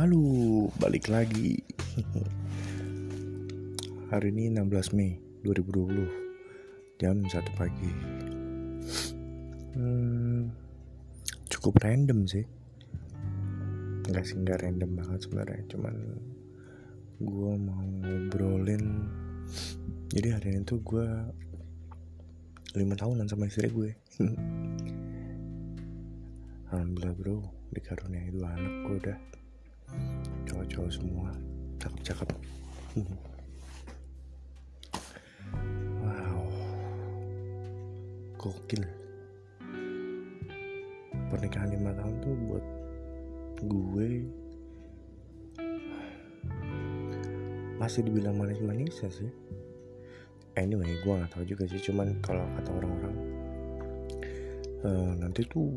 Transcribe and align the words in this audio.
Halo, 0.00 0.64
balik 0.80 1.12
lagi. 1.12 1.60
Hari 4.08 4.32
ini 4.32 4.48
16 4.48 4.96
Mei 4.96 5.20
2020 5.44 6.96
Jam 6.96 7.20
1 7.20 7.28
pagi. 7.52 7.92
Hmm, 9.76 10.48
Cukup 11.52 11.84
random 11.84 12.24
sih. 12.24 12.48
Enggak 14.08 14.24
sih, 14.24 14.40
enggak 14.40 14.64
random 14.64 14.88
banget 14.96 15.28
sebenarnya 15.28 15.68
Cuman 15.68 15.92
gue 17.20 17.52
mau 17.60 17.84
ngobrolin. 17.84 19.04
Jadi 20.16 20.28
hari 20.32 20.48
ini 20.56 20.64
tuh 20.64 20.80
gue 20.80 21.04
5 22.72 22.80
tahunan 22.96 23.28
sama 23.28 23.52
istri 23.52 23.68
gue. 23.68 23.92
Alhamdulillah 26.72 27.12
bro 27.20 27.44
Dikaruniai 27.76 28.32
dua 28.32 28.48
anak 28.56 28.74
gue 28.88 28.96
udah 28.96 29.39
Cowok-cowok 30.46 30.90
semua 30.90 31.28
Cakep-cakep. 31.80 32.28
Wow. 36.04 36.42
Gokil. 38.36 38.84
Pernikahan 41.30 41.70
5 41.72 41.98
tahun 41.98 42.14
tuh 42.20 42.34
buat 42.48 42.64
gue 43.64 44.10
Masih 47.80 48.04
dibilang 48.04 48.36
manis-manis 48.36 49.00
ya 49.00 49.08
sih. 49.08 49.30
Anyway 50.58 50.98
gue 51.00 51.12
gak 51.14 51.30
tahu 51.30 51.44
juga 51.46 51.64
sih 51.70 51.78
Cuman 51.78 52.18
kalau 52.20 52.42
kata 52.58 52.70
orang-orang 52.74 53.16
uh, 54.82 55.12
Nanti 55.14 55.46
tuh 55.46 55.70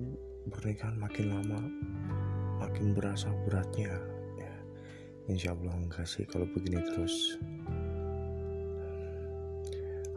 pernikahan 0.50 0.98
makin 1.00 1.26
lama 1.32 1.62
Makin 2.64 2.96
berasa 2.96 3.28
beratnya 3.44 3.92
Insya 5.32 5.56
Allah 5.56 5.72
enggak 5.80 6.04
sih 6.04 6.28
kalau 6.28 6.44
begini 6.52 6.84
terus. 6.84 7.40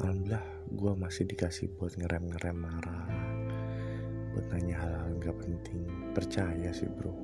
Alhamdulillah 0.02 0.42
gue 0.74 0.92
masih 0.98 1.30
dikasih 1.30 1.70
buat 1.78 1.94
ngerem-ngerem 1.94 2.58
marah 2.58 3.06
Buat 4.34 4.50
nanya 4.50 4.76
hal-hal 4.82 5.14
gak 5.22 5.38
penting. 5.38 5.86
Percaya 6.10 6.74
sih 6.74 6.90
bro. 6.90 7.14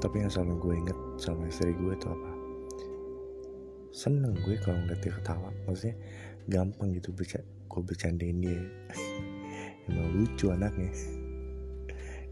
Tapi 0.00 0.24
yang 0.24 0.32
selalu 0.32 0.54
gue 0.58 0.74
inget 0.80 0.98
sama 1.20 1.44
istri 1.46 1.76
gue 1.76 1.92
itu 1.92 2.08
apa? 2.08 2.30
Seneng 3.92 4.32
gue 4.48 4.56
kalau 4.64 4.80
ngeliat 4.80 5.00
dia 5.04 5.12
ketawa. 5.12 5.52
Maksudnya 5.68 5.94
gampang 6.48 6.96
gitu 6.96 7.12
gue 7.12 7.82
bercandain 7.84 8.40
dia. 8.40 8.64
Emang 9.92 10.08
lucu 10.16 10.48
anaknya 10.48 11.20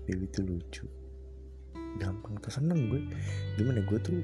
Dia 0.07 0.17
itu 0.17 0.41
lucu. 0.45 0.87
Gampang 1.99 2.39
tuh 2.41 2.53
seneng 2.53 2.89
gue. 2.89 3.03
Gimana 3.59 3.83
gue 3.85 3.99
tuh 4.01 4.19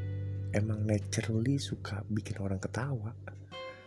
emang 0.54 0.84
naturally 0.86 1.58
suka 1.58 2.04
bikin 2.12 2.40
orang 2.40 2.60
ketawa. 2.60 3.12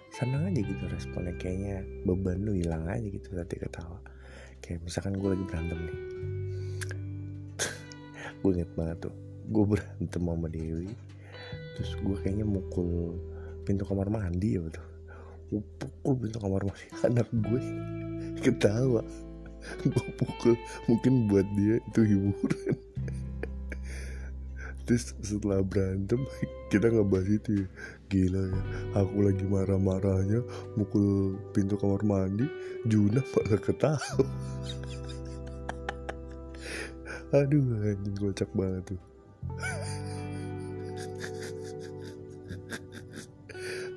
Seneng 0.10 0.50
aja 0.50 0.62
gitu 0.62 0.84
responnya 0.90 1.38
kayaknya 1.38 1.86
beban 2.04 2.42
lu 2.42 2.58
hilang 2.58 2.90
aja 2.90 3.06
gitu 3.06 3.34
dia 3.34 3.46
ketawa. 3.46 4.02
Kayak 4.60 4.84
misalkan 4.84 5.16
gue 5.18 5.30
lagi 5.32 5.46
berantem 5.48 5.80
nih. 5.80 5.98
Gue 8.40 8.56
inget 8.56 8.72
banget 8.72 8.98
tuh 9.08 9.16
gue 9.52 9.64
berantem 9.68 10.22
sama 10.24 10.48
Dewi. 10.48 10.92
Terus 11.76 11.92
gue 12.00 12.16
kayaknya 12.24 12.48
mukul 12.48 13.20
pintu 13.70 13.86
kamar 13.86 14.10
mandi 14.10 14.58
ya 14.58 14.66
betul 14.66 14.82
gue 15.54 15.62
pukul 15.78 16.14
pintu 16.26 16.38
kamar 16.42 16.62
mandi 16.66 16.86
anak 17.06 17.30
gue 17.30 17.62
ketawa 18.42 19.06
gue 19.84 20.06
pukul 20.16 20.56
mungkin 20.88 21.28
buat 21.28 21.46
dia 21.56 21.80
itu 21.84 22.02
hiburan. 22.04 22.78
Terus 24.90 25.14
setelah 25.22 25.62
berantem 25.62 26.26
kita 26.74 26.90
nggak 26.90 27.10
bahas 27.14 27.30
itu 27.30 27.62
ya. 27.62 27.68
Gila 28.10 28.42
ya 28.50 28.58
aku 28.98 29.22
lagi 29.22 29.46
marah-marahnya 29.46 30.42
mukul 30.74 31.38
pintu 31.54 31.78
kamar 31.78 32.02
mandi 32.02 32.50
Juna 32.90 33.22
malah 33.22 33.62
ketawa. 33.62 34.02
Aduh 37.38 37.62
anjing 37.86 38.18
kocak 38.18 38.50
banget 38.58 38.98
tuh. 38.98 39.02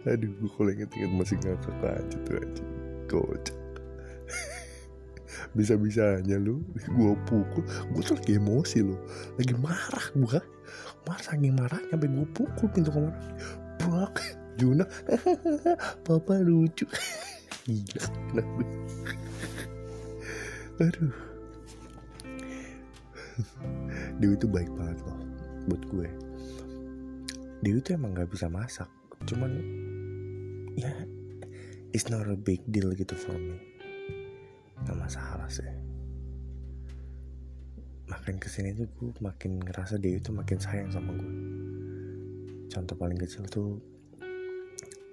Aduh 0.12 0.28
gue 0.28 0.50
kalau 0.52 0.70
inget-inget 0.76 1.12
masih 1.16 1.40
ngakak 1.40 1.72
aja 1.88 2.16
tuh 2.28 2.36
anjing. 2.36 2.68
Kocak 3.08 3.61
bisa-bisanya 5.52 6.40
lu 6.40 6.64
gue 6.96 7.12
pukul 7.28 7.64
gue 7.64 8.02
tuh 8.02 8.16
lagi 8.16 8.40
emosi 8.40 8.78
lo 8.84 8.96
lagi 9.36 9.54
marah 9.60 10.06
gue 10.16 10.40
marah 11.04 11.22
saking 11.22 11.54
marah 11.54 11.80
sampai 11.90 12.08
gue 12.08 12.26
pukul 12.32 12.66
pintu 12.72 12.90
kamar. 12.94 13.12
Brak. 13.82 14.16
Juna. 14.60 14.84
Papa 16.06 16.38
lucu. 16.38 16.84
Gila. 17.66 18.06
Kenapa 18.30 18.62
aduh. 20.82 21.14
Dewi 24.18 24.34
itu 24.38 24.46
baik 24.46 24.70
banget 24.76 24.98
loh 25.08 25.18
buat 25.66 25.82
gue. 25.88 26.08
Dewi 27.62 27.78
itu 27.78 27.90
emang 27.94 28.14
gak 28.14 28.30
bisa 28.30 28.50
masak 28.50 28.90
cuman 29.26 29.54
ya 30.74 30.90
it's 31.94 32.10
not 32.10 32.26
a 32.26 32.34
big 32.34 32.58
deal 32.70 32.90
gitu 32.96 33.14
for 33.14 33.36
me 33.36 33.71
gak 34.86 34.98
masalah 34.98 35.48
sih. 35.48 35.68
Makin 38.10 38.36
ke 38.36 38.48
sini 38.50 38.76
tuh 38.76 38.86
gue 38.98 39.10
makin 39.22 39.62
ngerasa 39.62 39.96
dia 39.96 40.20
itu 40.20 40.30
makin 40.34 40.58
sayang 40.60 40.92
sama 40.92 41.16
gue 41.16 41.32
contoh 42.72 42.96
paling 42.96 43.20
kecil 43.20 43.44
tuh 43.52 43.76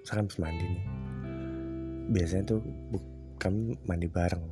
misalkan 0.00 0.24
habis 0.24 0.40
mandi 0.40 0.64
nih. 0.64 0.86
Biasanya 2.10 2.44
tuh 2.56 2.60
kami 3.36 3.76
mandi 3.84 4.08
bareng. 4.08 4.46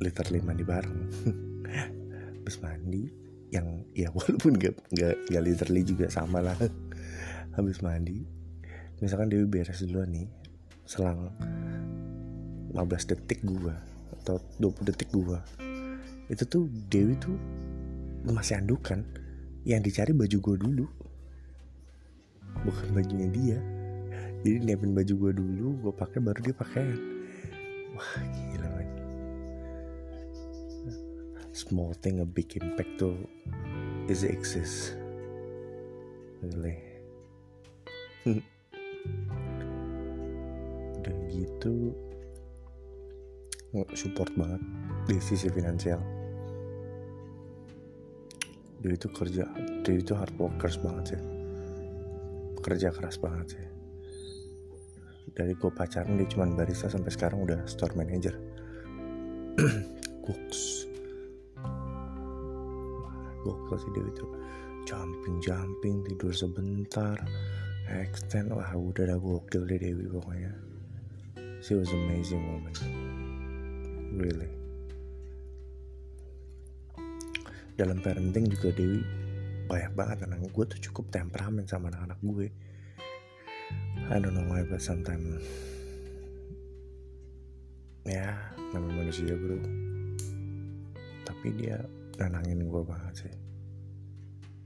Literally 0.00 0.40
mandi 0.40 0.64
bareng. 0.64 0.98
Habis 2.42 2.58
mandi 2.58 3.06
yang 3.54 3.86
ya 3.94 4.10
walaupun 4.10 4.56
gak, 4.58 4.74
gak, 4.96 5.14
gak 5.28 5.42
literally 5.44 5.82
juga 5.84 6.08
sama 6.08 6.40
lah. 6.40 6.56
Habis 7.58 7.82
mandi 7.84 8.22
misalkan 9.02 9.34
Dewi 9.34 9.50
beres 9.50 9.82
duluan 9.82 10.14
nih 10.14 10.30
selang 10.86 11.34
15 12.72 13.10
detik 13.12 13.44
gua 13.44 13.76
atau 14.20 14.40
20 14.60 14.88
detik 14.88 15.12
gua. 15.12 15.44
Itu 16.32 16.48
tuh 16.48 16.64
Dewi 16.88 17.12
tuh 17.20 17.36
masih 18.24 18.58
andukan 18.64 19.04
yang 19.68 19.84
dicari 19.84 20.16
baju 20.16 20.36
gua 20.40 20.56
dulu. 20.56 20.86
Bukan 22.64 22.88
bajunya 22.96 23.28
dia. 23.28 23.58
Jadi 24.42 24.58
nyiapin 24.64 24.96
baju 24.96 25.12
gua 25.20 25.32
dulu 25.36 25.66
gua 25.84 25.92
pakai 25.92 26.18
baru 26.24 26.40
dia 26.40 26.56
pakaian. 26.56 26.98
Wah 27.92 28.12
gila 28.32 28.68
man 28.72 28.88
small 31.52 31.92
thing 32.00 32.24
a 32.24 32.24
big 32.24 32.48
impact 32.56 32.96
tuh 32.96 33.16
is 34.08 34.24
exist. 34.24 34.96
Really 36.40 36.80
udah 41.02 41.16
gitu 41.28 41.92
support 43.96 44.28
banget 44.36 44.60
di 45.08 45.16
sisi 45.16 45.48
finansial. 45.48 46.00
Dia 48.84 48.92
itu 48.92 49.08
kerja 49.08 49.48
dia 49.80 49.96
itu 49.96 50.12
hard 50.12 50.36
workers 50.36 50.76
banget 50.76 51.16
sih. 51.16 51.22
Kerja 52.60 52.92
keras 52.92 53.16
banget 53.16 53.56
sih. 53.56 53.64
Dari 55.32 55.56
gue 55.56 55.72
pacaran 55.72 56.20
dia 56.20 56.28
cuma 56.28 56.44
barista 56.52 56.92
sampai 56.92 57.08
sekarang 57.08 57.48
udah 57.48 57.64
store 57.64 57.96
manager. 57.96 58.36
Cooks 60.24 60.92
gokil 63.42 63.76
sih 63.80 63.90
dia 63.96 64.04
itu. 64.06 64.26
Jumping 64.86 65.36
jumping 65.40 65.96
tidur 66.06 66.34
sebentar 66.36 67.16
extend. 67.88 68.52
Wah 68.52 68.70
udah 68.76 69.08
ada 69.08 69.16
gokil 69.16 69.64
deh 69.64 69.80
Dewi 69.80 70.06
pokoknya. 70.12 70.52
She 71.62 71.78
was 71.78 71.90
amazing 71.94 72.42
woman 72.42 73.11
really. 74.16 74.50
Dalam 77.72 78.04
parenting 78.04 78.52
juga 78.52 78.68
Dewi 78.76 79.00
banyak 79.66 79.92
banget 79.96 80.28
anak 80.28 80.44
gue 80.52 80.64
tuh 80.68 80.80
cukup 80.90 81.08
temperamen 81.08 81.64
sama 81.64 81.88
anak-anak 81.88 82.20
gue. 82.20 82.48
I 84.12 84.20
don't 84.20 84.36
know 84.36 84.44
why 84.44 84.60
but 84.68 84.84
sometimes 84.84 85.40
ya 88.04 88.36
namanya 88.76 89.08
manusia 89.08 89.32
bro. 89.32 89.56
Tapi 91.24 91.46
dia 91.56 91.80
nenangin 92.20 92.68
gue 92.68 92.82
banget 92.84 93.14
sih. 93.24 93.34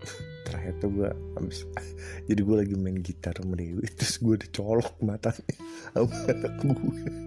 Terakhir 0.46 0.75
tuh 0.82 0.90
gue 0.90 1.08
habis 1.38 1.62
jadi 2.28 2.40
gue 2.42 2.56
lagi 2.66 2.75
main 2.75 2.99
gitar 2.99 3.38
sama 3.38 3.54
Dewi 3.54 3.87
terus 3.94 4.19
gue 4.19 4.34
dicolok 4.34 4.99
matanya 5.02 5.56
sama 5.94 6.16
anak 6.26 6.54
gue 6.62 7.25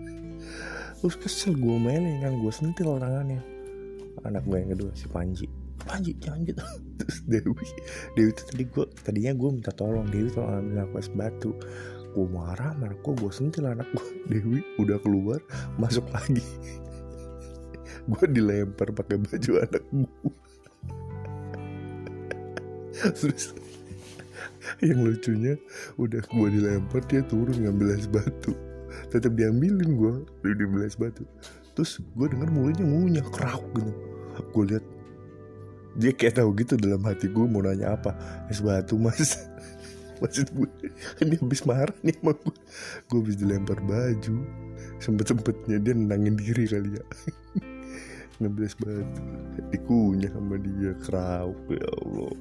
terus 1.00 1.16
kesel 1.16 1.56
gue 1.56 1.78
mainin 1.80 2.20
kan 2.20 2.36
gue 2.36 2.52
sentil 2.52 3.00
tangannya. 3.00 3.40
Anak 4.28 4.44
gue 4.44 4.58
yang 4.60 4.72
kedua 4.76 4.92
si 4.94 5.08
Panji. 5.08 5.48
Lanjut. 5.88 6.16
Jangan 6.20 6.40
gitu 6.50 6.64
terus 7.00 7.18
Dewi 7.24 7.66
Dewi 8.20 8.30
itu 8.36 8.42
tadi 8.44 8.64
gue 8.68 8.86
tadinya 9.00 9.32
gue 9.32 9.50
minta 9.56 9.72
tolong 9.72 10.06
Dewi 10.12 10.28
tolong 10.30 10.60
ambil 10.60 10.84
aku 10.84 10.96
es 11.00 11.10
batu. 11.10 11.52
Gue 12.12 12.28
marah 12.28 12.76
marah. 12.76 12.98
Gue 13.00 13.14
gue 13.16 13.32
sentil 13.32 13.66
anak 13.72 13.88
gue 13.96 14.08
Dewi 14.32 14.60
udah 14.78 15.00
keluar 15.00 15.40
masuk 15.80 16.06
lagi. 16.12 16.44
Gue 18.10 18.26
dilempar 18.26 18.90
pakai 18.90 19.22
baju 19.22 19.52
anak 19.62 19.86
gue 19.94 20.34
terus 23.00 23.56
yang 24.84 25.04
lucunya 25.04 25.56
udah 25.96 26.20
gue 26.24 26.48
dilempar 26.52 27.02
dia 27.08 27.24
turun 27.24 27.56
ngambil 27.64 27.96
es 27.96 28.08
batu 28.12 28.52
tetap 29.10 29.34
diambilin 29.34 29.98
gue 29.98 30.14
diambil 30.46 30.86
es 30.86 30.98
batu. 30.98 31.26
Terus 31.74 32.02
gue 32.16 32.28
denger 32.30 32.50
mulutnya 32.54 32.86
ngunyah 32.86 33.26
kerak 33.34 33.62
gitu. 33.76 33.92
Gue 34.54 34.64
lihat 34.74 34.86
dia 35.98 36.12
kayak 36.14 36.40
tahu 36.40 36.54
gitu 36.56 36.78
dalam 36.78 37.02
hati 37.04 37.28
gue 37.28 37.46
mau 37.46 37.62
nanya 37.66 37.98
apa. 37.98 38.14
Es 38.48 38.62
batu 38.62 38.96
mas. 38.96 39.38
Maksud 40.22 40.52
gue 40.52 40.68
ini 41.24 41.36
habis 41.40 41.64
marah 41.64 41.96
nih 42.04 42.16
sama 42.20 42.36
gue 42.36 42.56
gue 43.10 43.18
habis 43.20 43.38
dilempar 43.40 43.80
baju. 43.84 44.38
Sempet 45.00 45.32
sempetnya 45.32 45.80
dia 45.80 45.94
nenangin 45.96 46.36
diri 46.38 46.70
kali 46.70 46.96
ya. 46.96 47.06
Ngambil 48.40 48.64
es 48.68 48.76
batu. 48.78 49.22
Dikunyah 49.74 50.32
sama 50.32 50.56
dia 50.62 50.92
kerau. 51.02 51.56
Ya 51.72 51.90
Allah. 52.04 52.36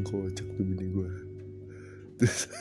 Kocak 0.10 0.48
tuh 0.58 0.64
bini 0.64 0.86
gue 0.90 1.30
terus 2.20 2.52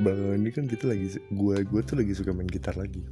belakangan 0.00 0.40
ini 0.40 0.50
kan 0.50 0.64
kita 0.64 0.88
lagi 0.88 1.20
gue 1.20 1.56
gue 1.60 1.80
tuh 1.84 1.96
lagi 2.00 2.12
suka 2.16 2.32
main 2.32 2.48
gitar 2.48 2.72
lagi. 2.80 3.04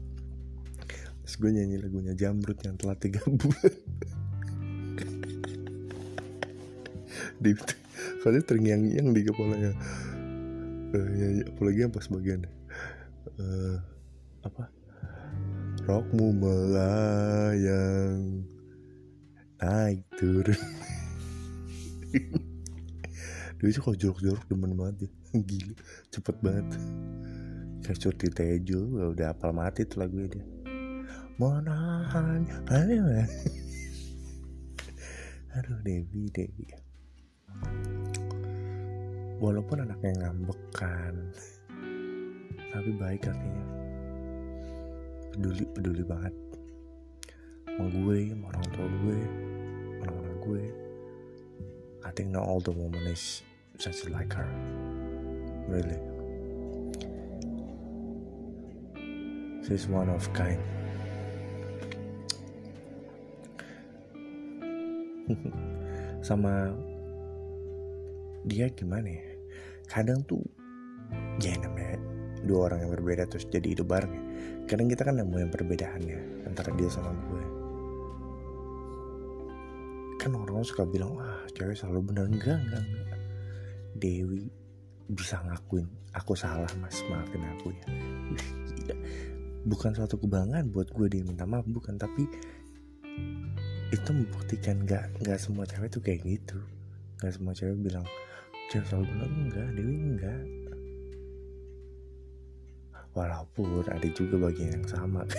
Terus 1.24 1.34
gue 1.36 1.50
nyanyi 1.52 1.76
lagunya 1.76 2.16
jamrut 2.16 2.56
yang 2.64 2.80
telah 2.80 2.96
tiga 2.96 3.20
bulan. 3.40 3.74
Di 7.38 7.54
kalau 8.24 8.40
terngiang-ngiang 8.40 9.12
di 9.12 9.20
kepalanya. 9.22 9.72
Uh, 10.88 11.08
nyanyi 11.12 11.44
apalagi 11.44 11.84
yang 11.84 11.92
pas 11.92 12.08
bagian 12.08 12.48
uh, 13.36 13.76
apa? 14.40 14.72
Rokmu 15.84 16.32
melayang 16.32 18.48
naik 19.60 20.00
turun. 20.16 20.56
Dia 23.58 23.74
itu 23.74 23.82
kalau 23.82 23.98
jorok-jorok 23.98 24.46
demen 24.46 24.78
banget 24.78 25.02
dia 25.02 25.17
gila 25.48 25.74
cepet 26.08 26.36
banget. 26.40 26.68
Kayak 27.84 27.98
curti 28.00 28.28
tejo 28.32 28.80
udah 29.12 29.32
apal 29.32 29.52
mati 29.52 29.84
tuh 29.84 30.04
lagu 30.04 30.24
dia. 30.28 30.44
Monahan 31.38 32.42
aduh 32.66 33.06
aduh 35.56 35.78
Dewi 35.86 36.26
Dewi. 36.34 36.66
Walaupun 39.38 39.86
anaknya 39.86 40.26
ngambekan 40.26 41.14
tapi 42.74 42.90
baik 42.98 43.30
artinya. 43.30 43.64
Peduli 45.32 45.64
peduli 45.70 46.02
banget. 46.02 46.34
Sama 47.68 47.86
gue 47.94 48.18
sama 48.34 48.44
orang 48.50 48.66
tua 48.74 48.86
gue 49.06 49.18
orang-orang 50.02 50.38
gue. 50.42 50.64
I 52.02 52.10
think 52.10 52.34
not 52.34 52.42
all 52.42 52.58
the 52.58 52.74
woman 52.74 53.06
is 53.06 53.46
just 53.78 54.10
like 54.10 54.34
her 54.34 54.48
really? 55.68 56.00
She's 59.68 59.84
one 59.84 60.08
of 60.08 60.24
kind. 60.32 60.56
Sama 66.28 66.72
dia 68.48 68.72
gimana 68.72 69.12
ya? 69.12 69.28
Kadang 69.84 70.24
tuh 70.24 70.40
ya 71.36 71.52
namanya 71.60 72.00
dua 72.48 72.72
orang 72.72 72.88
yang 72.88 72.92
berbeda 72.96 73.28
terus 73.28 73.44
jadi 73.48 73.76
hidup 73.76 73.88
bareng 73.92 74.12
ya. 74.12 74.24
kadang 74.68 74.88
kita 74.88 75.04
kan 75.04 75.16
nemuin 75.16 75.48
perbedaannya 75.48 76.48
antara 76.48 76.72
dia 76.76 76.88
sama 76.92 77.12
gue. 77.12 77.44
Kan 80.20 80.36
orang 80.36 80.64
suka 80.64 80.84
bilang 80.84 81.16
wah 81.16 81.44
cewek 81.56 81.76
selalu 81.76 82.12
bener. 82.12 82.24
Enggak 82.28 82.60
enggak 82.60 82.82
enggak. 82.84 83.20
Dewi 83.96 84.44
bisa 85.08 85.40
ngakuin 85.44 85.88
aku 86.12 86.36
salah 86.36 86.68
mas. 86.80 87.00
Maafin 87.08 87.44
aku 87.44 87.72
ya. 87.72 87.86
Bukan 89.64 89.92
suatu 89.96 90.20
kebanggaan 90.20 90.72
buat 90.72 90.88
gue 90.92 91.06
dia 91.08 91.24
minta 91.24 91.44
maaf 91.44 91.64
bukan 91.68 91.96
tapi 91.96 92.24
itu 93.88 94.10
membuktikan 94.12 94.84
nggak 94.84 95.24
nggak 95.24 95.38
semua 95.40 95.64
cewek 95.64 95.88
tuh 95.88 96.02
kayak 96.04 96.20
gitu. 96.24 96.60
Nggak 97.20 97.32
semua 97.34 97.52
cewek 97.56 97.76
bilang 97.80 98.06
cewek 98.68 98.84
selalu 98.88 99.04
benar 99.16 99.28
enggak 99.32 99.68
Dewi 99.76 99.96
enggak. 99.96 100.42
Walaupun 103.16 103.82
ada 103.88 104.08
juga 104.14 104.36
bagian 104.46 104.78
yang 104.78 104.86
sama 104.86 105.26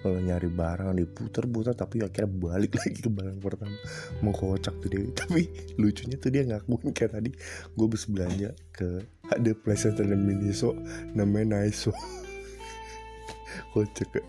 kalau 0.00 0.16
nyari 0.16 0.48
barang 0.48 0.96
diputer-puter 0.96 1.76
tapi 1.76 2.00
akhirnya 2.00 2.28
balik 2.28 2.72
lagi 2.80 2.98
ke 3.04 3.10
barang 3.12 3.38
pertama. 3.40 3.76
Mau 4.24 4.32
kocak 4.32 4.80
tuh 4.80 4.88
Dewi 4.88 5.12
tapi 5.20 5.48
lucunya 5.76 6.16
tuh 6.16 6.32
dia 6.32 6.42
ngakuin 6.48 6.92
kayak 6.96 7.20
tadi 7.20 7.30
gue 7.76 7.84
habis 7.84 8.04
belanja 8.08 8.50
ke 8.72 9.04
ada 9.28 9.50
PlayStation 9.52 10.08
dan 10.08 10.20
Miniso 10.24 10.72
namanya 11.12 11.60
Naiso. 11.60 11.92
Kocak 13.76 14.10
ya. 14.16 14.24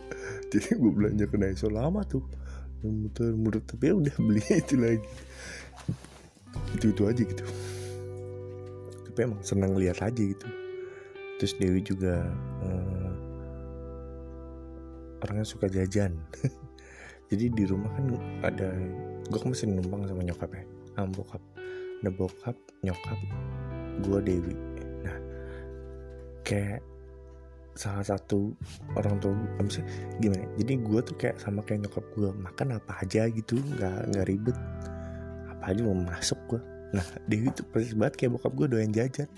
Jadi 0.52 0.78
gue 0.78 0.92
belanja 0.92 1.26
ke 1.26 1.36
Naiso 1.40 1.72
lama 1.72 2.04
tuh. 2.06 2.22
Muter 2.82 3.38
muter 3.38 3.62
tapi 3.62 3.90
ya 3.90 3.96
udah 3.96 4.16
beli 4.20 4.44
itu 4.52 4.76
lagi. 4.76 5.10
Itu 6.76 6.92
itu 6.92 7.04
aja 7.08 7.22
gitu. 7.22 7.46
Tapi 9.08 9.20
emang 9.24 9.42
senang 9.42 9.78
lihat 9.78 10.04
aja 10.04 10.22
gitu. 10.22 10.48
Terus 11.42 11.58
Dewi 11.58 11.82
juga 11.82 12.22
uh, 12.62 13.01
orangnya 15.22 15.46
suka 15.46 15.70
jajan. 15.70 16.18
Jadi 17.32 17.48
di 17.54 17.64
rumah 17.64 17.88
kan 17.96 18.06
ada 18.44 18.76
gue 19.30 19.40
kan 19.40 19.50
masih 19.54 19.72
numpang 19.72 20.04
sama 20.10 20.22
nyokap 20.26 20.52
ya. 20.52 20.64
Sama 20.98 21.10
bokap. 21.16 21.42
Ada 22.02 22.10
bokap 22.12 22.58
nyokap 22.84 23.20
gue 24.04 24.20
Dewi. 24.26 24.56
Nah 25.06 25.18
kayak 26.44 26.82
salah 27.72 28.04
satu 28.04 28.52
orang 29.00 29.16
tua 29.24 29.32
maksudnya 29.62 29.88
gimana? 30.20 30.44
Jadi 30.60 30.74
gue 30.82 31.00
tuh 31.06 31.16
kayak 31.16 31.38
sama 31.40 31.64
kayak 31.64 31.88
nyokap 31.88 32.06
gue 32.18 32.30
makan 32.36 32.68
apa 32.82 32.92
aja 33.00 33.30
gitu 33.32 33.62
nggak 33.78 34.12
nggak 34.12 34.26
ribet. 34.28 34.58
Apa 35.48 35.72
aja 35.72 35.82
mau 35.86 35.96
masuk 35.96 36.40
gue 36.52 36.62
nah 36.92 37.08
Dewi 37.24 37.48
tuh 37.56 37.64
persis 37.72 37.96
banget 37.96 38.20
kayak 38.20 38.36
bokap 38.36 38.52
gue 38.60 38.68
doyan 38.68 38.92
jajan. 38.92 39.30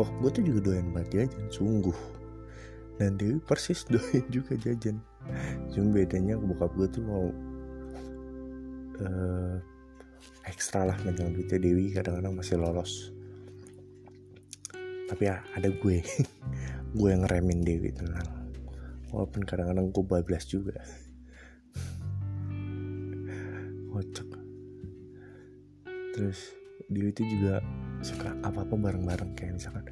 Bokap 0.00 0.16
gue 0.24 0.30
tuh 0.40 0.42
juga 0.48 0.72
doyan 0.72 0.88
banget 0.96 1.28
jajan 1.28 1.44
sungguh 1.52 2.15
dan 2.96 3.20
Dewi 3.20 3.40
persis 3.40 3.84
doyan 3.92 4.24
juga 4.32 4.56
jajan. 4.56 5.00
Cuma 5.72 5.92
bedanya 5.92 6.38
bokap 6.38 6.72
gue 6.76 6.88
tuh 6.88 7.02
mau 7.04 7.26
uh, 9.02 9.56
ekstra 10.46 10.86
lah 10.86 10.96
megang 11.02 11.34
duitnya 11.34 11.58
Dewi 11.58 11.92
kadang-kadang 11.92 12.38
masih 12.38 12.56
lolos. 12.56 13.12
Tapi 15.06 15.22
ya 15.22 15.42
ada 15.54 15.70
gue. 15.70 16.02
Gue 16.96 17.12
yang 17.12 17.28
ngeremin 17.28 17.60
Dewi 17.60 17.92
tenang. 17.92 18.24
Walaupun 19.12 19.44
kadang-kadang 19.44 19.92
gue 19.92 20.04
bablas 20.06 20.48
juga. 20.48 20.80
Kocak. 23.92 24.30
Terus 26.16 26.56
Dewi 26.88 27.12
itu 27.12 27.22
juga 27.36 27.60
suka 28.00 28.32
apa-apa 28.40 28.74
bareng-bareng. 28.74 29.36
Kayak 29.36 29.60
misalkan 29.60 29.84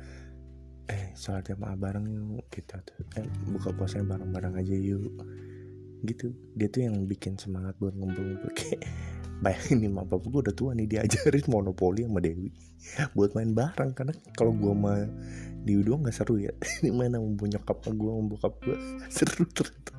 sholat 1.14 1.46
jamaah 1.46 1.78
bareng 1.78 2.06
yuk 2.10 2.46
kita 2.50 2.82
tuh 2.82 2.98
eh 3.16 3.26
buka 3.46 3.70
puasanya 3.70 4.18
bareng-bareng 4.18 4.54
aja 4.58 4.74
yuk. 4.74 5.14
Gitu. 6.04 6.34
Dia 6.58 6.68
tuh 6.68 6.84
yang 6.84 7.06
bikin 7.08 7.38
semangat 7.40 7.78
buat 7.80 7.94
ngumpul-ngumpul. 7.96 8.50
Kayak 8.58 8.84
bayangin 9.42 9.88
nih 9.88 9.90
bapak 9.90 10.30
gue 10.30 10.40
udah 10.46 10.54
tua 10.54 10.70
nih 10.76 10.86
diajarin 10.86 11.46
monopoli 11.52 12.06
sama 12.06 12.20
Dewi 12.22 12.50
buat 13.16 13.32
main 13.38 13.54
bareng. 13.54 13.94
Karena 13.94 14.12
kalau 14.34 14.52
gue 14.52 14.72
sama 14.74 15.06
Dewi 15.64 15.82
doang 15.86 16.02
nggak 16.04 16.14
seru 16.14 16.36
ya. 16.42 16.52
Ini 16.82 16.90
main 16.92 17.14
sama 17.14 17.30
nyokap 17.30 17.78
gue 17.86 18.10
sama 18.10 18.24
bokap 18.28 18.54
gue 18.66 18.76
seru 19.08 19.42
ternyata. 19.48 19.94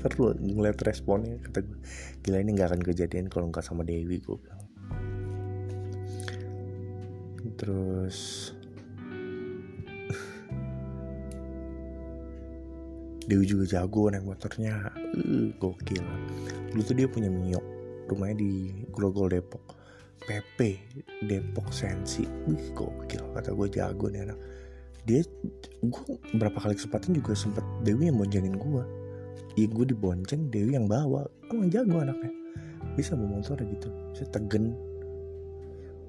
Seru 0.00 0.32
ngeliat 0.32 0.78
responnya 0.80 1.36
kata 1.42 1.66
gue 1.66 1.78
gila 2.24 2.38
ini 2.40 2.50
nggak 2.56 2.68
akan 2.72 2.82
kejadian 2.86 3.26
kalau 3.28 3.50
nggak 3.52 3.66
sama 3.66 3.84
Dewi 3.84 4.22
gue 4.22 4.36
bilang. 4.40 4.62
Terus 7.56 8.55
Dewi 13.26 13.44
juga 13.46 13.64
jago 13.66 14.10
naik 14.10 14.24
motornya. 14.26 14.90
Uh, 15.14 15.50
gokil. 15.58 16.02
Dulu 16.72 16.82
tuh 16.82 16.94
dia 16.94 17.06
punya 17.10 17.30
Mio 17.30 17.58
rumahnya 18.06 18.38
di 18.38 18.50
Grogol 18.94 19.34
Depok. 19.34 19.62
PP 20.26 20.58
Depok 21.26 21.70
Sensi. 21.74 22.26
Wih 22.46 22.70
gokil. 22.72 23.22
Kata 23.34 23.50
gue 23.50 23.66
jago 23.70 24.06
nih 24.10 24.30
anak. 24.30 24.38
Dia 25.06 25.22
gue 25.82 26.04
berapa 26.34 26.58
kali 26.58 26.74
kesempatan 26.74 27.14
juga 27.14 27.34
sempet 27.38 27.62
Dewi 27.86 28.10
yang 28.10 28.18
bonjengin 28.18 28.58
gue 28.58 28.82
Iya 29.56 29.72
gue 29.72 29.86
dibonceng 29.88 30.52
Dewi 30.52 30.76
yang 30.76 30.86
bawa. 30.86 31.24
Emang 31.48 31.72
jago 31.72 32.02
anaknya. 32.02 32.30
Bisa 32.94 33.16
bawa 33.16 33.40
motor 33.40 33.56
gitu. 33.58 33.88
Saya 34.12 34.28
tegen 34.30 34.76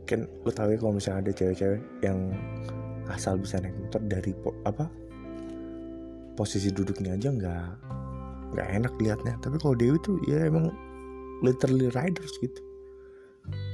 kan 0.07 0.23
lo 0.47 0.51
tau 0.55 0.71
ya 0.71 0.79
kalau 0.79 0.95
misalnya 0.95 1.27
ada 1.27 1.31
cewek-cewek 1.35 1.83
yang 1.99 2.31
asal 3.11 3.35
bisa 3.35 3.59
naik 3.59 3.75
motor 3.75 3.99
dari 4.07 4.31
apa 4.63 4.87
posisi 6.37 6.69
duduknya 6.69 7.17
aja 7.17 7.33
nggak 7.33 7.65
nggak 8.53 8.67
enak 8.79 8.93
liatnya 9.01 9.33
tapi 9.41 9.57
kalau 9.57 9.75
Dewi 9.75 9.97
tuh 10.05 10.21
ya 10.29 10.45
emang 10.45 10.69
literally 11.41 11.89
riders 11.93 12.33
gitu. 12.41 12.61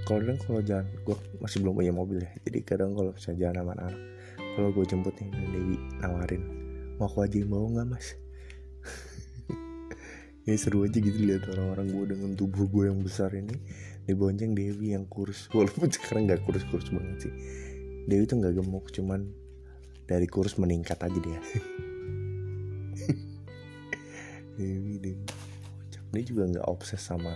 Kalau 0.06 0.20
kadang 0.22 0.40
kalau 0.44 0.62
jalan 0.62 0.86
gue 1.02 1.16
masih 1.42 1.58
belum 1.64 1.74
punya 1.80 1.94
mobil 1.96 2.22
ya. 2.22 2.32
Jadi 2.46 2.60
kadang 2.62 2.94
kalau 2.94 3.12
misalnya 3.16 3.40
jalan 3.50 3.56
sama 3.64 3.74
anak 3.80 4.00
kalau 4.54 4.70
gue 4.70 4.86
jemput 4.86 5.14
nih 5.18 5.30
Dewi 5.50 5.78
nawarin 5.98 6.44
mau 7.02 7.10
aku 7.10 7.26
aja 7.26 7.42
bawa 7.46 7.68
nggak 7.80 7.88
mas? 7.92 8.08
Ya 10.44 10.60
seru 10.60 10.84
aja 10.84 11.00
gitu 11.00 11.24
lihat 11.24 11.48
orang-orang 11.56 11.88
gue 11.88 12.06
dengan 12.20 12.36
tubuh 12.36 12.68
gue 12.68 12.92
yang 12.92 13.00
besar 13.00 13.32
ini 13.32 13.56
dibonceng 14.04 14.52
Dewi 14.52 14.92
yang 14.92 15.08
kurus. 15.08 15.48
Walaupun 15.56 15.88
sekarang 15.88 16.28
nggak 16.28 16.44
kurus-kurus 16.44 16.92
banget 16.92 17.32
sih. 17.32 17.34
Dewi 18.12 18.28
tuh 18.28 18.44
nggak 18.44 18.60
gemuk 18.60 18.92
cuman 18.92 19.32
dari 20.04 20.28
kurus 20.28 20.60
meningkat 20.60 21.00
aja 21.00 21.16
dia 21.16 21.40
Dewi 25.04 25.28
dia 26.14 26.24
juga 26.24 26.46
nggak 26.46 26.68
obses 26.70 27.02
sama 27.02 27.34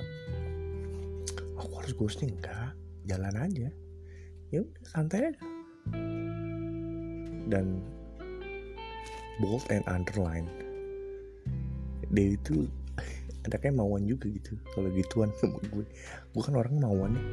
aku 1.58 1.74
harus 1.82 1.92
ghosting. 1.98 2.32
Enggak 2.40 2.78
jalan 3.10 3.36
aja. 3.36 3.68
Ya 4.54 4.64
udah 4.64 4.84
santai 4.88 5.34
aja. 5.34 5.44
Dan 7.52 7.84
bold 9.44 9.66
and 9.74 9.84
underline. 9.92 10.48
Dewi 12.08 12.40
itu 12.40 12.72
ada 13.44 13.60
kayak 13.60 13.76
mauan 13.76 14.08
juga 14.08 14.32
gitu. 14.32 14.56
Kalau 14.72 14.88
gituan 14.96 15.34
sama 15.42 15.60
gue. 15.68 15.84
Gue 16.32 16.44
kan 16.46 16.56
orang 16.56 16.80
mauan 16.80 17.12
nih 17.20 17.28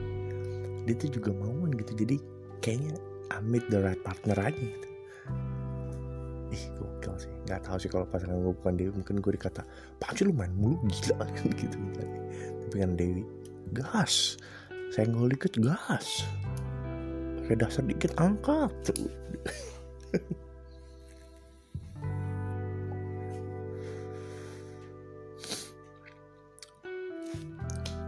dia 0.84 0.94
tuh 0.98 1.10
juga 1.14 1.30
mauan 1.30 1.70
gitu. 1.78 1.94
Jadi 1.94 2.16
kayaknya 2.58 2.98
amit 3.30 3.62
the 3.70 3.78
right 3.78 4.00
partner 4.02 4.36
aja 4.40 4.58
gitu. 4.58 4.88
Ih 6.50 6.64
gokil 7.04 7.20
sih. 7.20 7.28
Nggak 7.44 7.68
tahu 7.68 7.76
sih 7.76 7.92
kalau 7.92 8.08
pasangan 8.08 8.40
gue 8.40 8.56
bukan 8.56 8.80
Dewi. 8.80 8.96
Mungkin 8.96 9.20
gue 9.20 9.36
dikata 9.36 9.60
pak 10.00 10.16
lu 10.24 10.32
main 10.32 10.48
mulu? 10.56 10.80
Gila. 10.88 11.28
Kan 11.28 11.52
gitu. 11.60 11.76
Tapi 12.64 12.76
kan 12.80 12.96
Dewi 12.96 13.20
gas. 13.76 14.40
Senggol 14.88 15.36
dikit 15.36 15.60
gas. 15.60 16.24
Pakai 17.44 17.60
dasar 17.60 17.84
dikit 17.84 18.16
angkat. 18.16 18.72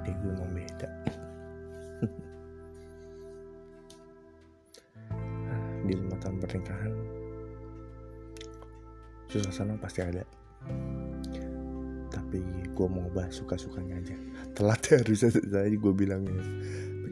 Dewi 0.08 0.28
mau 0.32 0.48
beda. 0.48 0.88
Di 5.86 5.94
lima 5.94 6.18
tahun 6.18 6.42
pernikahan 6.42 7.25
susah 9.36 9.52
senang 9.52 9.76
pasti 9.76 10.00
ada. 10.00 10.24
Tapi 12.08 12.40
gue 12.72 12.88
mau 12.88 13.08
bahas 13.12 13.36
suka-sukanya 13.36 14.00
aja. 14.00 14.16
Telat 14.56 14.80
ya 14.88 15.04
harusnya 15.04 15.30
saya 15.32 15.68
gue 15.68 15.92
bilangnya 15.92 16.40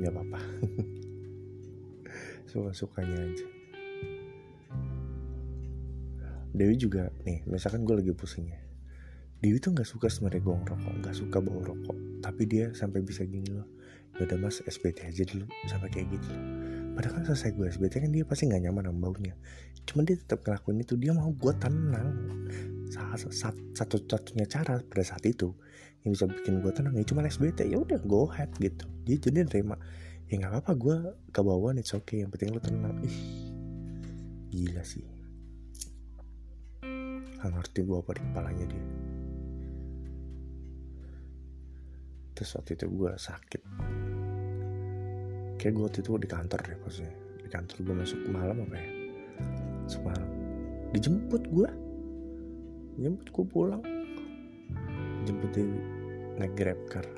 nggak 0.01 0.13
apa-apa. 0.13 0.41
Suka-sukanya 2.51 3.19
aja. 3.19 3.47
Dewi 6.55 6.79
juga 6.79 7.11
nih 7.27 7.43
misalkan 7.51 7.83
gue 7.85 8.01
lagi 8.01 8.13
pusing 8.15 8.49
ya. 8.49 8.61
Dewi 9.43 9.61
tuh 9.61 9.77
nggak 9.77 9.85
suka 9.85 10.09
sebenarnya 10.09 10.41
gue 10.41 10.55
ngerokok 10.55 10.93
nggak 11.05 11.17
suka 11.17 11.39
bawa 11.45 11.75
rokok. 11.75 12.25
Tapi 12.25 12.43
dia 12.49 12.73
sampai 12.73 13.05
bisa 13.05 13.27
gini 13.29 13.53
loh. 13.53 13.69
Yaudah 14.17 14.39
mas 14.39 14.63
SBT 14.63 15.11
aja 15.11 15.23
dulu 15.27 15.47
sampai 15.67 15.91
kayak 15.91 16.07
gitu 16.15 16.31
padahal 16.95 17.21
kan 17.21 17.25
selesai 17.27 17.51
gue 17.59 17.67
SBT 17.69 17.95
kan 18.07 18.11
dia 18.15 18.25
pasti 18.25 18.47
nggak 18.47 18.71
nyaman 18.71 18.89
sama 18.89 18.99
baunya. 19.11 19.35
Cuman 19.85 20.03
dia 20.09 20.17
tetap 20.17 20.47
ngelakuin 20.47 20.81
itu 20.81 20.95
dia 20.97 21.13
mau 21.13 21.29
gue 21.35 21.53
tenang. 21.59 22.09
Satu-satunya 23.75 24.47
cara 24.47 24.81
pada 24.81 25.05
saat 25.05 25.27
itu 25.27 25.51
yang 26.07 26.15
bisa 26.15 26.29
bikin 26.29 26.61
gue 26.61 26.73
tenang 26.73 26.95
ya 26.95 27.05
cuma 27.09 27.25
SBT 27.25 27.69
ya 27.69 27.81
udah 27.81 27.99
go 28.07 28.31
ahead 28.31 28.53
gitu. 28.61 28.87
Jadi 29.05 29.19
jadi 29.19 29.39
nerima 29.45 29.77
ya 30.31 30.41
nggak 30.41 30.53
apa-apa 30.57 30.73
gue 30.79 30.97
kebawaan 31.35 31.77
it's 31.81 31.93
okay 31.93 32.23
yang 32.23 32.31
penting 32.31 32.55
lo 32.55 32.61
tenang. 32.63 32.97
Ih 33.03 33.19
gila 34.55 34.85
sih. 34.87 35.05
Nggak 37.41 37.51
ngerti 37.51 37.81
gue 37.83 37.97
apa 37.99 38.11
di 38.15 38.21
kepalanya 38.23 38.67
dia. 38.71 38.85
Terus 42.35 42.51
waktu 42.59 42.71
itu 42.75 42.87
gue 42.91 43.13
sakit 43.15 43.63
kayak 45.65 45.81
gue 45.81 45.85
waktu 45.89 46.01
itu 46.05 46.21
di 46.21 46.29
kantor 46.29 46.61
deh 46.61 46.77
maksudnya. 46.85 47.15
Di 47.41 47.49
kantor 47.49 47.77
gue 47.81 47.95
masuk 48.05 48.21
malam 48.29 48.57
apa 48.69 48.77
ya? 48.77 48.89
Semalam 49.89 50.29
dijemput 50.93 51.43
gue 51.49 51.69
jemput 53.01 53.29
gue 53.33 53.45
pulang. 53.49 53.81
Jemput 55.25 55.51
di 55.57 55.65
naik 56.37 56.53
grab 56.53 56.77
car. 56.93 57.09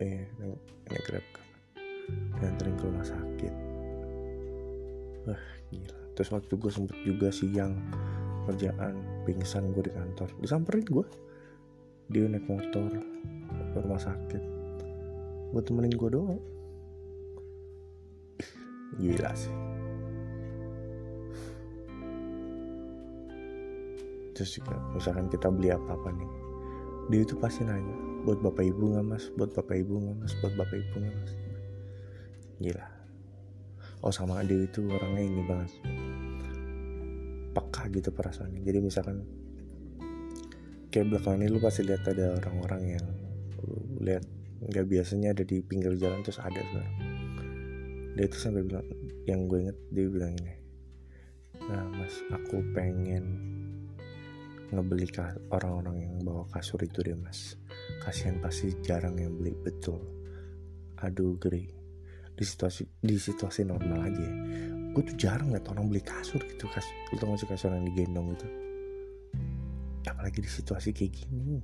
Eh 0.00 0.24
naik, 0.40 0.56
naik 0.88 1.04
grab 1.04 1.26
car. 1.36 1.46
Dianterin 2.40 2.80
ke 2.80 2.84
rumah 2.88 3.04
sakit. 3.04 3.54
Wah 5.28 5.44
gila. 5.68 5.98
Terus 6.16 6.28
waktu 6.32 6.52
gue 6.56 6.70
sempet 6.72 6.96
juga 7.04 7.28
siang 7.28 7.76
kerjaan 8.48 8.96
pingsan 9.28 9.68
gue 9.76 9.84
di 9.84 9.92
kantor. 9.92 10.32
Disamperin 10.40 10.88
gue 10.88 11.06
dia 12.08 12.24
naik 12.24 12.48
motor 12.48 12.88
ke 13.68 13.76
rumah 13.84 14.00
sakit. 14.00 14.42
Gue 15.52 15.60
temenin 15.60 15.92
gue 15.92 16.08
doang 16.08 16.53
gila 18.98 19.32
sih. 19.36 19.54
Terus 24.34 24.50
juga 24.58 24.74
misalkan 24.90 25.30
kita 25.30 25.46
beli 25.46 25.70
apa-apa 25.70 26.10
nih 26.10 26.30
dia 27.12 27.20
itu 27.20 27.36
pasti 27.36 27.62
nanya 27.62 27.94
buat 28.24 28.40
bapak 28.40 28.64
ibu 28.64 28.96
nggak 28.96 29.04
mas? 29.04 29.24
Buat 29.36 29.52
bapak 29.52 29.76
ibu 29.84 30.00
nggak 30.00 30.16
mas? 30.24 30.32
Buat 30.40 30.54
bapak 30.56 30.76
ibu 30.80 30.94
nggak 30.96 31.14
mas? 31.14 31.32
Gila. 32.58 32.86
Oh 34.00 34.12
sama 34.12 34.40
dia 34.44 34.64
itu 34.64 34.80
orangnya 34.88 35.22
ini 35.22 35.42
banget. 35.44 35.72
Peka 37.52 37.82
gitu 37.92 38.08
perasaannya. 38.10 38.64
Jadi 38.64 38.78
misalkan 38.80 39.16
kayak 40.88 41.12
belakangan 41.12 41.44
ini 41.44 41.52
lu 41.52 41.60
pasti 41.60 41.84
lihat 41.84 42.08
ada 42.08 42.40
orang-orang 42.40 42.96
yang 42.96 43.06
lihat 44.00 44.24
nggak 44.64 44.86
biasanya 44.88 45.36
ada 45.36 45.44
di 45.44 45.60
pinggir 45.60 45.92
jalan 46.00 46.24
terus 46.24 46.40
ada 46.40 46.56
sekarang 46.56 47.03
dia 48.14 48.24
itu 48.30 48.38
sampai 48.38 48.62
bilang 48.62 48.86
yang 49.26 49.50
gue 49.50 49.58
inget 49.68 49.78
dia 49.90 50.06
bilang 50.06 50.32
ini 50.38 50.54
nah 51.70 51.84
mas 51.94 52.14
aku 52.34 52.62
pengen 52.74 53.24
ngebeli 54.74 55.06
orang-orang 55.54 55.96
yang 56.02 56.14
bawa 56.26 56.42
kasur 56.50 56.82
itu 56.82 56.98
deh 57.04 57.14
mas. 57.14 57.54
Kasihan 58.02 58.42
pasti 58.42 58.74
jarang 58.82 59.14
yang 59.14 59.30
beli. 59.38 59.54
Betul. 59.54 60.02
Aduh 60.98 61.38
geri. 61.38 61.70
Di 62.34 62.42
situasi 62.42 62.82
di 62.98 63.14
situasi 63.14 63.62
normal 63.62 64.10
aja 64.10 64.18
ya. 64.18 64.34
Gue 64.90 65.02
tuh 65.06 65.14
jarang 65.14 65.54
liat 65.54 65.70
orang 65.70 65.86
beli 65.86 66.02
kasur 66.02 66.42
gitu 66.42 66.66
kas 66.70 66.86
lu 67.14 67.18
tau 67.22 67.30
gak 67.30 67.38
sih 67.38 67.48
kasur 67.50 67.70
yang 67.70 67.86
digendong 67.86 68.34
gitu 68.34 68.46
apalagi 70.04 70.44
di 70.44 70.50
situasi 70.50 70.92
kayak 70.92 71.12
gini 71.16 71.58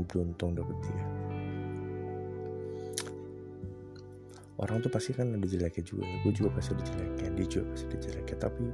memang 0.00 0.08
beruntung 0.08 0.56
dapet 0.56 0.76
dia. 0.80 1.04
Orang 4.60 4.84
tuh 4.84 4.92
pasti 4.92 5.16
kan 5.16 5.32
ada 5.32 5.44
jeleknya 5.48 5.84
juga. 5.84 6.04
Gue 6.24 6.32
juga 6.32 6.48
pasti 6.56 6.76
ada 6.76 6.84
jeleknya 6.84 7.28
dia 7.36 7.46
juga 7.48 7.64
pasti 7.72 7.84
ada 7.88 7.98
jeleknya. 8.00 8.36
Tapi 8.40 8.64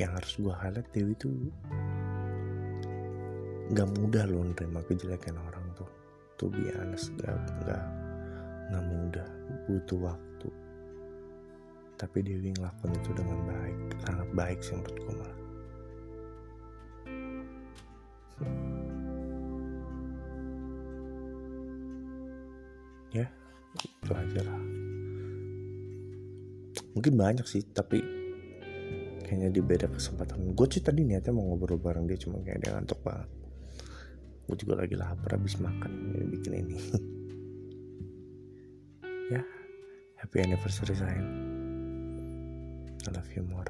yang 0.00 0.12
harus 0.16 0.32
gue 0.40 0.52
highlight 0.52 0.88
Dewi 0.92 1.12
tuh 1.20 1.32
gak 3.72 3.88
mudah 4.00 4.24
loh 4.28 4.44
nerima 4.44 4.80
kejelekan 4.88 5.36
orang 5.36 5.66
tuh. 5.76 5.88
Tuh 6.40 6.48
be 6.48 6.72
honest 6.76 7.12
gak, 7.20 7.36
gak, 7.64 7.84
gak 8.72 8.84
mudah. 8.88 9.28
Butuh 9.68 10.00
waktu. 10.00 10.48
Tapi 12.00 12.18
Dewi 12.24 12.56
ngelakuin 12.56 12.92
itu 12.96 13.10
dengan 13.12 13.38
baik 13.44 13.78
sangat 14.00 14.28
baik 14.32 14.58
sih 14.64 14.74
menurut 14.80 14.96
gue 14.96 15.12
malah 15.12 15.41
ya 23.12 23.26
itu 23.76 24.12
aja 24.12 24.40
lah. 24.44 24.60
Mungkin 26.92 27.12
banyak 27.16 27.46
sih 27.48 27.64
tapi 27.72 28.00
kayaknya 29.24 29.48
di 29.48 29.60
beda 29.64 29.88
kesempatan. 29.88 30.52
Gue 30.52 30.68
sih 30.68 30.84
tadi 30.84 31.04
niatnya 31.04 31.32
mau 31.32 31.48
ngobrol 31.48 31.80
bareng 31.80 32.04
dia 32.04 32.20
cuma 32.20 32.40
kayak 32.44 32.60
dia 32.60 32.76
ngantuk 32.76 33.00
banget. 33.00 33.28
Gue 34.44 34.56
juga 34.60 34.84
lagi 34.84 34.94
lapar 34.96 35.40
habis 35.40 35.56
makan 35.56 36.12
jadi 36.12 36.26
bikin 36.28 36.52
ini. 36.66 36.78
Ya 39.32 39.40
happy 40.20 40.44
anniversary 40.44 40.92
sayang. 40.92 41.24
I 43.08 43.16
love 43.16 43.32
you 43.32 43.40
more 43.48 43.64